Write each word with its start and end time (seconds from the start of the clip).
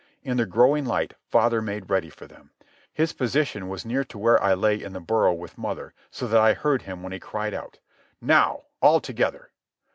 In 0.23 0.37
the 0.37 0.47
growing 0.47 0.83
light 0.83 1.13
father 1.29 1.61
made 1.61 1.91
ready 1.91 2.09
for 2.09 2.25
them. 2.25 2.49
His 2.91 3.13
position 3.13 3.69
was 3.69 3.85
near 3.85 4.03
to 4.05 4.17
where 4.17 4.41
I 4.41 4.55
lay 4.55 4.81
in 4.81 4.93
the 4.93 4.99
burrow 4.99 5.31
with 5.31 5.59
mother 5.59 5.93
so 6.09 6.25
that 6.27 6.41
I 6.41 6.55
heard 6.55 6.81
him 6.81 7.03
when 7.03 7.11
he 7.13 7.19
cried 7.19 7.53
out: 7.53 7.77
"Now! 8.19 8.63
all 8.81 8.99
together!" 8.99 9.51